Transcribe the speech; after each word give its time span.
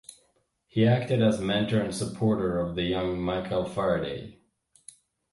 He 0.65 0.87
acted 0.87 1.21
as 1.21 1.39
mentor 1.39 1.79
and 1.79 1.93
supporter 1.93 2.57
of 2.57 2.73
the 2.73 2.81
young 2.85 3.21
Michael 3.21 3.65
Faraday. 3.65 4.39